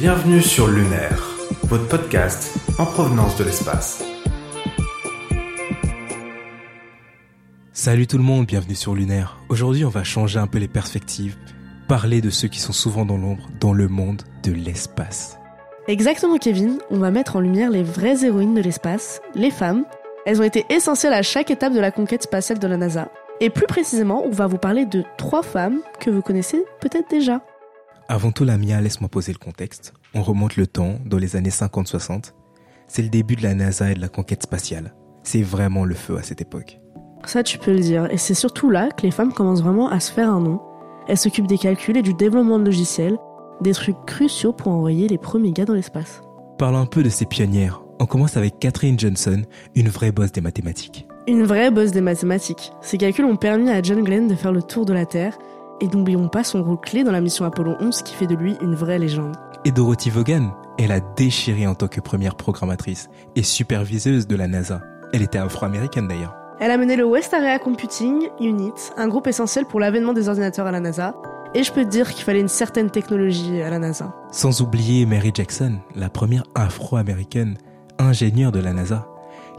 Bienvenue 0.00 0.40
sur 0.40 0.66
Lunaire, 0.66 1.22
votre 1.64 1.86
podcast 1.86 2.54
en 2.78 2.86
provenance 2.86 3.36
de 3.36 3.44
l'espace. 3.44 4.02
Salut 7.74 8.06
tout 8.06 8.16
le 8.16 8.24
monde, 8.24 8.46
bienvenue 8.46 8.76
sur 8.76 8.94
Lunaire. 8.94 9.36
Aujourd'hui, 9.50 9.84
on 9.84 9.90
va 9.90 10.02
changer 10.02 10.38
un 10.38 10.46
peu 10.46 10.56
les 10.56 10.68
perspectives, 10.68 11.36
parler 11.86 12.22
de 12.22 12.30
ceux 12.30 12.48
qui 12.48 12.60
sont 12.60 12.72
souvent 12.72 13.04
dans 13.04 13.18
l'ombre 13.18 13.50
dans 13.60 13.74
le 13.74 13.88
monde 13.88 14.22
de 14.42 14.52
l'espace. 14.52 15.38
Exactement 15.86 16.38
Kevin, 16.38 16.78
on 16.90 16.96
va 16.96 17.10
mettre 17.10 17.36
en 17.36 17.40
lumière 17.40 17.68
les 17.68 17.82
vraies 17.82 18.24
héroïnes 18.24 18.54
de 18.54 18.62
l'espace, 18.62 19.20
les 19.34 19.50
femmes. 19.50 19.84
Elles 20.24 20.40
ont 20.40 20.44
été 20.44 20.64
essentielles 20.70 21.12
à 21.12 21.20
chaque 21.20 21.50
étape 21.50 21.74
de 21.74 21.80
la 21.80 21.90
conquête 21.90 22.22
spatiale 22.22 22.58
de 22.58 22.66
la 22.66 22.78
NASA. 22.78 23.10
Et 23.40 23.50
plus 23.50 23.66
précisément, 23.66 24.24
on 24.24 24.30
va 24.30 24.46
vous 24.46 24.56
parler 24.56 24.86
de 24.86 25.04
trois 25.18 25.42
femmes 25.42 25.80
que 25.98 26.08
vous 26.08 26.22
connaissez 26.22 26.64
peut-être 26.80 27.10
déjà. 27.10 27.42
Avant 28.10 28.32
tout, 28.32 28.42
Lamia, 28.42 28.80
laisse-moi 28.80 29.08
poser 29.08 29.30
le 29.30 29.38
contexte. 29.38 29.94
On 30.14 30.22
remonte 30.24 30.56
le 30.56 30.66
temps, 30.66 30.98
dans 31.06 31.16
les 31.16 31.36
années 31.36 31.50
50-60. 31.50 32.32
C'est 32.88 33.02
le 33.02 33.08
début 33.08 33.36
de 33.36 33.44
la 33.44 33.54
NASA 33.54 33.92
et 33.92 33.94
de 33.94 34.00
la 34.00 34.08
conquête 34.08 34.42
spatiale. 34.42 34.96
C'est 35.22 35.42
vraiment 35.42 35.84
le 35.84 35.94
feu 35.94 36.16
à 36.16 36.24
cette 36.24 36.40
époque. 36.40 36.80
Ça, 37.24 37.44
tu 37.44 37.58
peux 37.58 37.70
le 37.70 37.78
dire. 37.78 38.10
Et 38.10 38.16
c'est 38.16 38.34
surtout 38.34 38.68
là 38.68 38.88
que 38.88 39.02
les 39.02 39.12
femmes 39.12 39.32
commencent 39.32 39.62
vraiment 39.62 39.88
à 39.88 40.00
se 40.00 40.10
faire 40.10 40.28
un 40.28 40.40
nom. 40.40 40.60
Elles 41.06 41.18
s'occupent 41.18 41.46
des 41.46 41.56
calculs 41.56 41.98
et 41.98 42.02
du 42.02 42.12
développement 42.12 42.58
de 42.58 42.64
logiciels, 42.64 43.16
des 43.60 43.74
trucs 43.74 44.04
cruciaux 44.08 44.52
pour 44.52 44.72
envoyer 44.72 45.06
les 45.06 45.16
premiers 45.16 45.52
gars 45.52 45.64
dans 45.64 45.74
l'espace. 45.74 46.20
Parlons 46.58 46.78
un 46.78 46.86
peu 46.86 47.04
de 47.04 47.10
ces 47.10 47.26
pionnières. 47.26 47.80
On 48.00 48.06
commence 48.06 48.36
avec 48.36 48.58
Catherine 48.58 48.98
Johnson, 48.98 49.42
une 49.76 49.88
vraie 49.88 50.10
bosse 50.10 50.32
des 50.32 50.40
mathématiques. 50.40 51.06
Une 51.28 51.44
vraie 51.44 51.70
bosse 51.70 51.92
des 51.92 52.00
mathématiques. 52.00 52.72
Ces 52.80 52.98
calculs 52.98 53.24
ont 53.24 53.36
permis 53.36 53.70
à 53.70 53.80
John 53.80 54.02
Glenn 54.02 54.26
de 54.26 54.34
faire 54.34 54.50
le 54.50 54.62
tour 54.64 54.84
de 54.84 54.92
la 54.92 55.06
Terre 55.06 55.38
et 55.80 55.88
n'oublions 55.88 56.28
pas 56.28 56.44
son 56.44 56.62
rôle 56.62 56.80
clé 56.80 57.04
dans 57.04 57.12
la 57.12 57.20
mission 57.20 57.44
Apollo 57.44 57.76
11 57.80 58.02
qui 58.02 58.14
fait 58.14 58.26
de 58.26 58.34
lui 58.34 58.56
une 58.60 58.74
vraie 58.74 58.98
légende. 58.98 59.36
Et 59.64 59.72
Dorothy 59.72 60.10
Vaughan, 60.10 60.54
elle 60.78 60.92
a 60.92 61.00
déchiré 61.00 61.66
en 61.66 61.74
tant 61.74 61.88
que 61.88 62.00
première 62.00 62.34
programmatrice 62.34 63.08
et 63.36 63.42
superviseuse 63.42 64.26
de 64.26 64.36
la 64.36 64.48
NASA. 64.48 64.80
Elle 65.12 65.22
était 65.22 65.38
afro-américaine 65.38 66.08
d'ailleurs. 66.08 66.34
Elle 66.60 66.70
a 66.70 66.76
mené 66.76 66.96
le 66.96 67.04
West 67.04 67.32
Area 67.32 67.58
Computing 67.58 68.28
Unit, 68.40 68.72
un 68.96 69.08
groupe 69.08 69.26
essentiel 69.26 69.64
pour 69.64 69.80
l'avènement 69.80 70.12
des 70.12 70.28
ordinateurs 70.28 70.66
à 70.66 70.70
la 70.70 70.80
NASA, 70.80 71.14
et 71.54 71.62
je 71.62 71.72
peux 71.72 71.84
te 71.84 71.90
dire 71.90 72.12
qu'il 72.12 72.24
fallait 72.24 72.40
une 72.40 72.48
certaine 72.48 72.90
technologie 72.90 73.60
à 73.62 73.70
la 73.70 73.78
NASA. 73.78 74.14
Sans 74.30 74.60
oublier 74.60 75.06
Mary 75.06 75.32
Jackson, 75.34 75.78
la 75.94 76.10
première 76.10 76.44
afro-américaine 76.54 77.56
ingénieure 77.98 78.52
de 78.52 78.60
la 78.60 78.72
NASA, 78.72 79.08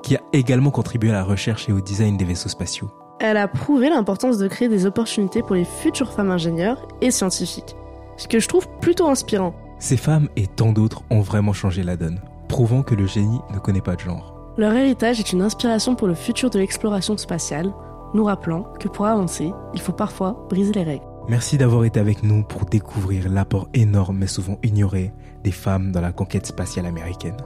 qui 0.03 0.15
a 0.15 0.21
également 0.31 0.71
contribué 0.71 1.09
à 1.09 1.13
la 1.13 1.23
recherche 1.23 1.69
et 1.69 1.73
au 1.73 1.81
design 1.81 2.17
des 2.17 2.25
vaisseaux 2.25 2.49
spatiaux 2.49 2.89
elle 3.21 3.37
a 3.37 3.47
prouvé 3.47 3.89
l'importance 3.89 4.39
de 4.39 4.47
créer 4.47 4.67
des 4.67 4.87
opportunités 4.87 5.43
pour 5.43 5.55
les 5.55 5.63
futures 5.63 6.11
femmes 6.11 6.31
ingénieures 6.31 6.87
et 7.01 7.11
scientifiques. 7.11 7.75
Ce 8.17 8.27
que 8.27 8.39
je 8.39 8.47
trouve 8.47 8.67
plutôt 8.81 9.07
inspirant. 9.07 9.53
Ces 9.77 9.97
femmes 9.97 10.27
et 10.35 10.47
tant 10.47 10.71
d'autres 10.71 11.03
ont 11.11 11.21
vraiment 11.21 11.53
changé 11.53 11.83
la 11.83 11.97
donne, 11.97 12.19
prouvant 12.47 12.81
que 12.81 12.95
le 12.95 13.05
génie 13.05 13.39
ne 13.53 13.59
connaît 13.59 13.81
pas 13.81 13.95
de 13.95 14.01
genre. 14.01 14.35
Leur 14.57 14.73
héritage 14.73 15.19
est 15.19 15.33
une 15.33 15.41
inspiration 15.43 15.95
pour 15.95 16.07
le 16.07 16.15
futur 16.15 16.49
de 16.49 16.59
l'exploration 16.59 17.15
spatiale, 17.15 17.71
nous 18.13 18.23
rappelant 18.23 18.63
que 18.79 18.87
pour 18.87 19.05
avancer, 19.05 19.53
il 19.73 19.79
faut 19.81 19.93
parfois 19.93 20.45
briser 20.49 20.73
les 20.73 20.83
règles. 20.83 21.05
Merci 21.29 21.57
d'avoir 21.57 21.85
été 21.85 21.99
avec 21.99 22.23
nous 22.23 22.43
pour 22.43 22.65
découvrir 22.65 23.29
l'apport 23.29 23.69
énorme 23.73 24.17
mais 24.17 24.27
souvent 24.27 24.57
ignoré 24.63 25.13
des 25.43 25.51
femmes 25.51 25.91
dans 25.91 26.01
la 26.01 26.11
conquête 26.11 26.47
spatiale 26.47 26.87
américaine. 26.87 27.37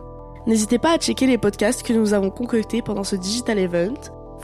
N'hésitez 0.48 0.80
pas 0.80 0.94
à 0.94 0.98
checker 0.98 1.28
les 1.28 1.38
podcasts 1.38 1.84
que 1.84 1.94
nous 1.94 2.14
avons 2.14 2.30
concoctés 2.30 2.82
pendant 2.82 3.04
ce 3.04 3.16
Digital 3.16 3.60
Event 3.60 3.94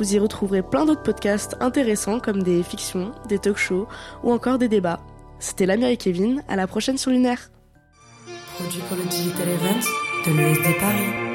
vous 0.02 0.16
y 0.16 0.20
retrouverez 0.20 0.64
plein 0.64 0.84
d'autres 0.84 1.04
podcasts 1.04 1.56
intéressants 1.60 2.20
comme 2.20 2.42
des 2.42 2.64
fictions, 2.64 3.12
des 3.30 3.38
talk 3.38 3.58
shows 3.58 3.88
ou 4.24 4.32
encore 4.32 4.58
des 4.58 4.68
débats. 4.68 5.00
C'était 5.38 5.68
Lamia 5.68 5.92
et 5.92 5.98
Kevin, 5.98 6.42
à 6.48 6.56
la 6.56 6.66
prochaine 6.66 6.98
sur 6.98 7.12
Lunaire. 7.12 7.52
Produit 8.56 8.82
pour 8.88 8.98
le 8.98 9.04
Digital 9.04 9.46
de 10.26 10.32
l'ESD 10.32 10.80
Paris. 10.80 11.31